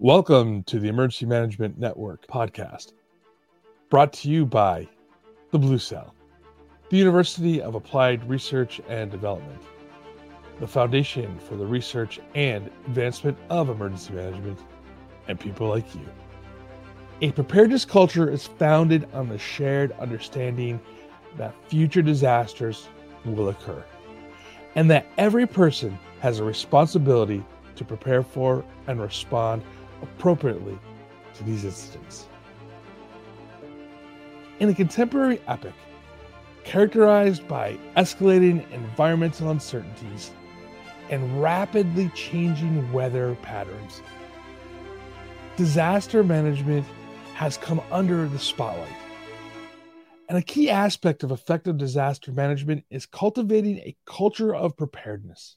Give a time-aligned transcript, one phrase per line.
[0.00, 2.94] Welcome to the Emergency Management Network podcast,
[3.90, 4.88] brought to you by
[5.52, 6.16] the Blue Cell,
[6.90, 9.62] the University of Applied Research and Development,
[10.58, 14.58] the foundation for the research and advancement of emergency management,
[15.28, 16.04] and people like you.
[17.20, 20.80] A preparedness culture is founded on the shared understanding
[21.36, 22.88] that future disasters
[23.24, 23.84] will occur,
[24.74, 27.44] and that every person has a responsibility
[27.76, 29.62] to prepare for and respond
[30.02, 30.78] appropriately
[31.34, 32.28] to these incidents.
[34.60, 35.74] In a contemporary epic
[36.64, 40.30] characterized by escalating environmental uncertainties
[41.10, 44.00] and rapidly changing weather patterns,
[45.56, 46.86] disaster management
[47.34, 48.88] has come under the spotlight.
[50.28, 55.56] And a key aspect of effective disaster management is cultivating a culture of preparedness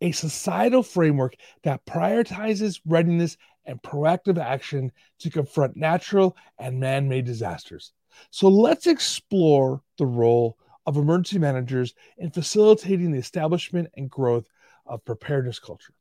[0.00, 7.24] a societal framework that prioritizes readiness and proactive action to confront natural and man made
[7.24, 7.92] disasters.
[8.30, 10.56] So let's explore the role
[10.86, 14.46] of emergency managers in facilitating the establishment and growth
[14.86, 15.92] of preparedness culture.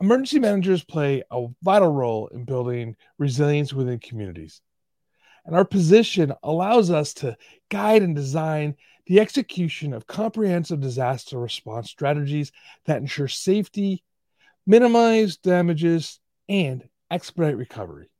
[0.00, 4.60] Emergency managers play a vital role in building resilience within communities.
[5.46, 7.36] And our position allows us to
[7.70, 8.74] guide and design
[9.06, 12.52] the execution of comprehensive disaster response strategies
[12.86, 14.02] that ensure safety,
[14.66, 16.18] minimize damages,
[16.48, 18.10] and expedite recovery.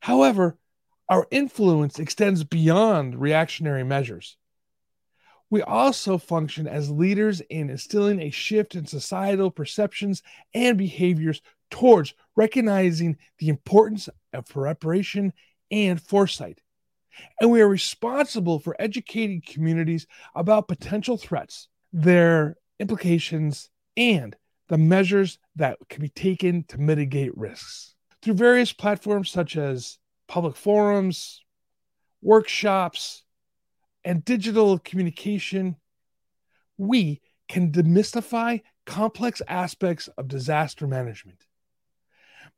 [0.00, 0.56] However,
[1.08, 4.36] our influence extends beyond reactionary measures.
[5.50, 12.14] We also function as leaders in instilling a shift in societal perceptions and behaviors towards
[12.34, 15.32] recognizing the importance of preparation
[15.70, 16.60] and foresight
[17.40, 24.36] and we are responsible for educating communities about potential threats, their implications, and
[24.68, 27.94] the measures that can be taken to mitigate risks.
[28.22, 31.44] Through various platforms such as public forums,
[32.20, 33.22] workshops,
[34.04, 35.76] and digital communication,
[36.76, 41.38] we can demystify complex aspects of disaster management,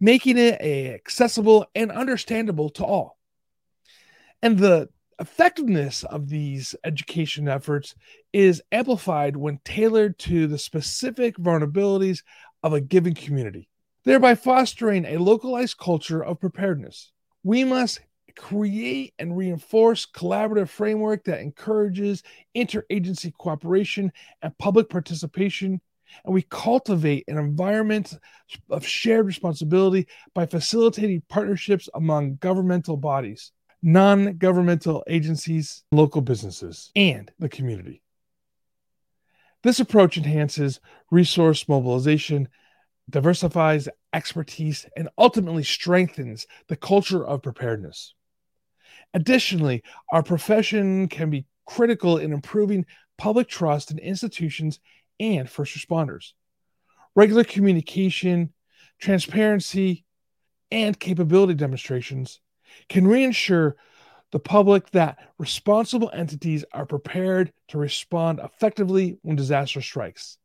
[0.01, 3.18] making it accessible and understandable to all.
[4.43, 4.89] And the
[5.19, 7.95] effectiveness of these education efforts
[8.33, 12.23] is amplified when tailored to the specific vulnerabilities
[12.63, 13.69] of a given community,
[14.05, 17.11] thereby fostering a localized culture of preparedness.
[17.43, 18.01] We must
[18.37, 22.23] create and reinforce collaborative framework that encourages
[22.57, 24.13] interagency cooperation
[24.43, 25.81] and public participation
[26.25, 28.19] and we cultivate an environment
[28.71, 37.31] of shared responsibility by facilitating partnerships among governmental bodies non governmental agencies, local businesses, and
[37.39, 38.03] the community.
[39.63, 40.81] This approach enhances
[41.11, 42.49] resource mobilization,
[43.11, 48.15] diversifies expertise, and ultimately strengthens the culture of preparedness.
[49.15, 54.81] Additionally, our profession can be critical in improving public trust in institutions
[55.19, 56.33] and first responders.
[57.15, 58.53] Regular communication,
[59.01, 60.05] transparency,
[60.71, 62.41] and capability demonstrations
[62.89, 63.77] can reassure
[64.31, 70.39] the public that responsible entities are prepared to respond effectively when disaster strikes.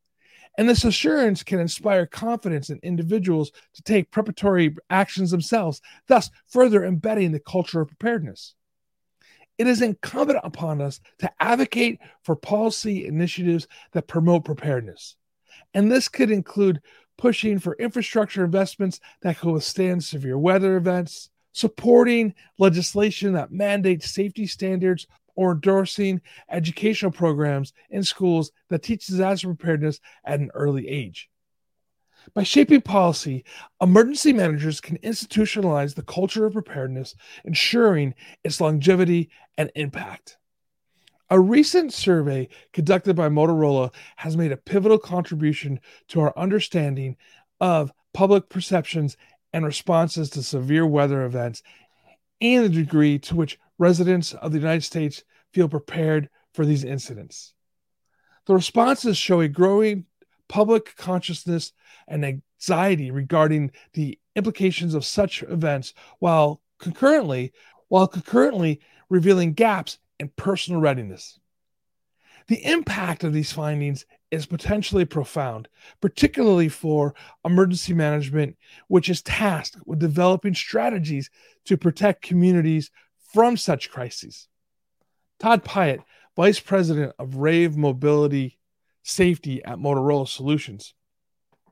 [0.57, 6.85] And this assurance can inspire confidence in individuals to take preparatory actions themselves, thus further
[6.85, 8.53] embedding the culture of preparedness.
[9.57, 15.15] It is incumbent upon us to advocate for policy initiatives that promote preparedness.
[15.73, 16.81] And this could include
[17.17, 24.46] pushing for infrastructure investments that can withstand severe weather events, supporting legislation that mandates safety
[24.46, 31.30] standards or endorsing educational programs in schools that teach disaster preparedness at an early age.
[32.34, 33.44] By shaping policy,
[33.81, 40.38] emergency managers can institutionalize the culture of preparedness, ensuring its longevity and impact.
[41.30, 47.18] A recent survey conducted by Motorola has made a pivotal contribution to our understanding
[47.60, 49.18] of public perceptions
[49.53, 51.61] and responses to severe weather events
[52.41, 55.23] and the degree to which residents of the United States
[55.53, 57.53] feel prepared for these incidents.
[58.45, 60.05] The responses show a growing
[60.50, 61.71] public consciousness
[62.07, 67.53] and anxiety regarding the implications of such events while concurrently
[67.88, 71.39] while concurrently revealing gaps in personal readiness.
[72.47, 75.68] The impact of these findings is potentially profound,
[76.01, 77.13] particularly for
[77.45, 78.57] emergency management,
[78.88, 81.30] which is tasked with developing strategies
[81.65, 82.89] to protect communities
[83.31, 84.47] from such crises.
[85.39, 86.00] Todd Piett,
[86.35, 88.50] Vice President of Rave Mobile
[89.03, 90.95] Safety at Motorola Solutions,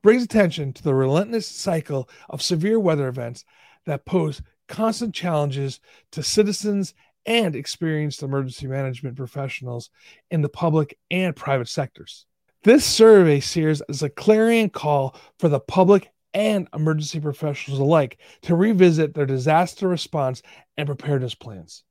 [0.03, 3.43] brings attention to the relentless cycle of severe weather events
[3.87, 5.79] that pose constant challenges
[6.11, 6.93] to citizens
[7.25, 9.89] and experienced emergency management professionals
[10.29, 12.27] in the public and private sectors.
[12.63, 18.55] This survey serves as a clarion call for the public and emergency professionals alike to
[18.55, 20.43] revisit their disaster response
[20.77, 21.83] and preparedness plans,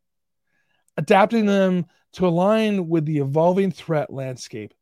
[0.96, 4.72] adapting them to align with the evolving threat landscape.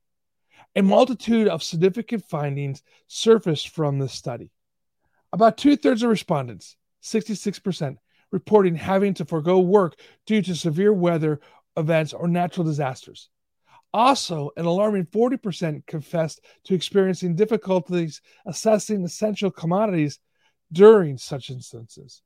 [0.76, 4.52] A multitude of significant findings surfaced from this study.
[5.32, 7.96] About two thirds of respondents, 66%,
[8.31, 11.41] reporting having to forego work due to severe weather
[11.79, 13.31] events or natural disasters.
[13.94, 20.19] Also, an alarming 40% confessed to experiencing difficulties assessing essential commodities
[20.73, 22.23] during such instances.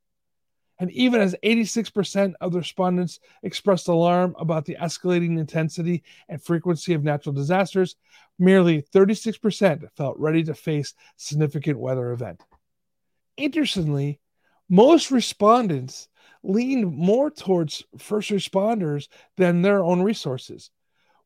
[0.80, 6.94] And even as 86% of the respondents expressed alarm about the escalating intensity and frequency
[6.94, 7.94] of natural disasters,
[8.38, 12.42] merely 36% felt ready to face significant weather event.
[13.36, 14.18] Interestingly,
[14.68, 16.08] most respondents
[16.42, 19.06] leaned more towards first responders
[19.36, 20.70] than their own resources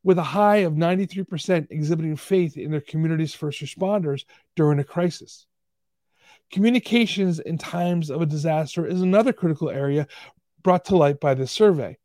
[0.07, 4.23] with a high of 93% exhibiting faith in their community's first responders
[4.55, 5.45] during a crisis.
[6.49, 10.07] Communications in times of a disaster is another critical area
[10.63, 11.97] brought to light by this survey.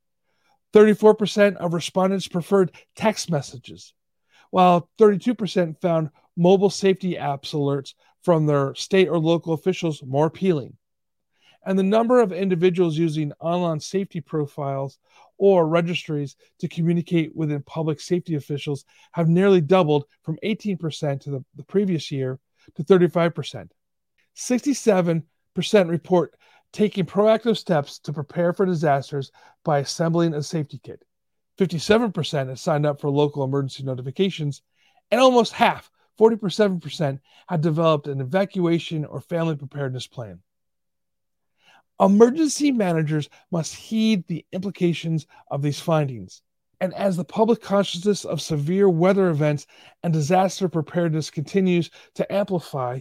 [0.74, 3.94] 34% of respondents preferred text messages,
[4.50, 7.94] while 32% found mobile safety apps alerts
[8.24, 10.76] from their state or local officials more appealing.
[11.64, 14.98] And the number of individuals using online safety profiles
[15.38, 21.44] or registries to communicate within public safety officials have nearly doubled from 18% to the,
[21.56, 22.38] the previous year
[22.74, 23.68] to 35%.
[24.36, 25.24] 67%
[25.88, 26.34] report
[26.72, 29.30] taking proactive steps to prepare for disasters
[29.64, 31.04] by assembling a safety kit.
[31.58, 34.62] 57% have signed up for local emergency notifications,
[35.10, 40.40] and almost half, 47%, have developed an evacuation or family preparedness plan.
[42.02, 46.42] Emergency managers must heed the implications of these findings.
[46.80, 49.68] And as the public consciousness of severe weather events
[50.02, 52.98] and disaster preparedness continues to amplify,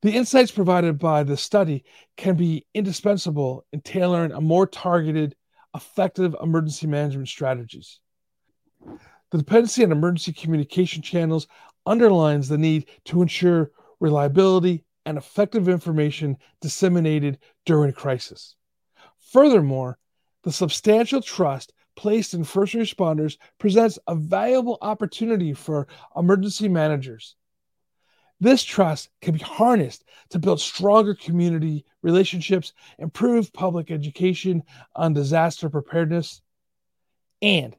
[0.00, 1.84] the insights provided by the study
[2.16, 5.36] can be indispensable in tailoring a more targeted,
[5.74, 8.00] effective emergency management strategies.
[9.32, 11.46] The dependency on emergency communication channels
[11.84, 13.70] underlines the need to ensure
[14.00, 18.56] reliability and effective information disseminated during crisis.
[19.32, 19.98] Furthermore,
[20.44, 27.36] the substantial trust placed in first responders presents a valuable opportunity for emergency managers.
[28.38, 34.62] This trust can be harnessed to build stronger community relationships, improve public education
[34.94, 36.42] on disaster preparedness,
[37.40, 37.74] and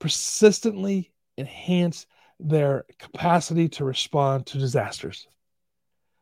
[0.00, 2.06] persistently enhance
[2.40, 5.28] their capacity to respond to disasters.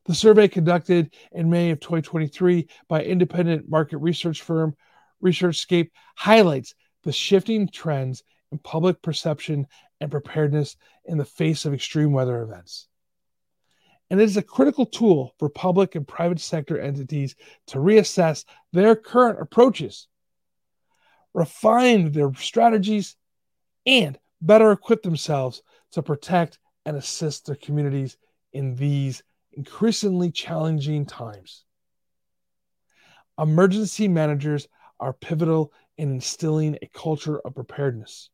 [0.07, 4.77] The survey conducted in May of 2023 by independent market research firm
[5.23, 6.75] ResearchScape highlights
[7.05, 8.23] the shifting trends
[8.53, 9.67] in public perception
[10.01, 12.89] and preparedness in the face of extreme weather events.
[14.11, 17.35] And it is a critical tool for public and private sector entities
[17.69, 20.09] to reassess their current approaches,
[21.33, 23.17] refine their strategies,
[23.87, 25.63] and better equip themselves
[25.93, 28.19] to protect and assist their communities
[28.53, 29.23] in these
[29.57, 31.65] increasingly challenging times.
[33.39, 34.69] Emergency managers
[35.01, 38.31] are pivotal in instilling a culture of preparedness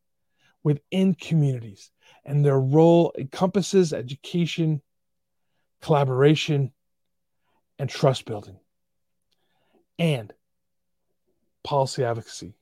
[0.62, 1.90] within communities,
[2.24, 4.82] and their role encompasses education,
[5.80, 6.72] collaboration,
[7.78, 8.58] and trust building,
[9.98, 10.32] and
[11.64, 12.54] policy advocacy,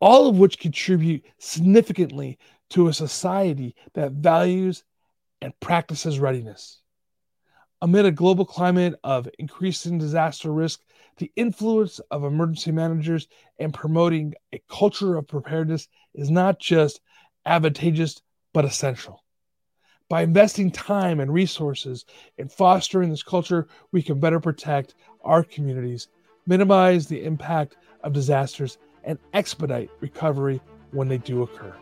[0.00, 2.38] all of which contribute significantly
[2.70, 4.84] to a society that values
[5.40, 6.81] and practices readiness.
[7.82, 10.82] Amid a global climate of increasing disaster risk,
[11.16, 13.26] the influence of emergency managers
[13.58, 17.00] and promoting a culture of preparedness is not just
[17.44, 18.22] advantageous,
[18.52, 19.24] but essential.
[20.08, 22.04] By investing time and resources
[22.38, 26.06] in fostering this culture, we can better protect our communities,
[26.46, 30.60] minimize the impact of disasters, and expedite recovery
[30.92, 31.74] when they do occur.